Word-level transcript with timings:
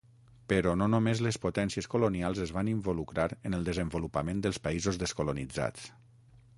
Però 0.51 0.71
no 0.81 0.87
només 0.93 1.19
les 1.25 1.37
potències 1.43 1.89
colonials 1.91 2.41
es 2.47 2.55
van 2.57 2.73
involucrar 2.73 3.29
en 3.51 3.59
el 3.59 3.69
desenvolupament 3.71 4.43
dels 4.47 4.63
països 4.69 5.03
descolonitzats. 5.07 5.91